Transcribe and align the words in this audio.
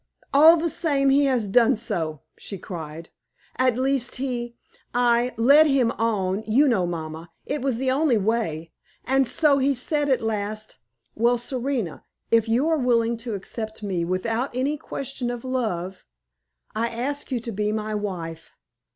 "All 0.33 0.57
the 0.57 0.67
same, 0.71 1.11
he 1.11 1.25
has 1.25 1.45
done 1.45 1.75
so!" 1.75 2.23
she 2.35 2.57
cried; 2.57 3.09
"at 3.57 3.77
least, 3.77 4.15
he 4.15 4.55
I 4.95 5.31
led 5.37 5.67
him 5.67 5.91
on, 5.91 6.43
you 6.47 6.67
know, 6.67 6.87
mamma; 6.87 7.29
it 7.45 7.61
was 7.61 7.77
the 7.77 7.91
only 7.91 8.17
way. 8.17 8.71
And 9.05 9.27
so 9.27 9.59
he 9.59 9.75
said 9.75 10.09
at 10.09 10.23
last, 10.23 10.77
'Well, 11.13 11.37
Serena, 11.37 12.03
if 12.31 12.49
you 12.49 12.67
are 12.67 12.79
willing 12.79 13.15
to 13.17 13.35
accept 13.35 13.83
me 13.83 14.03
without 14.03 14.57
any 14.57 14.75
question 14.75 15.29
of 15.29 15.45
love, 15.45 16.03
I 16.73 16.89
ask 16.89 17.31
you 17.31 17.39
to 17.39 17.51
be 17.51 17.71
my 17.71 17.93
wife!' 17.93 18.53